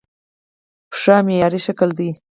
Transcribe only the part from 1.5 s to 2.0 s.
شکل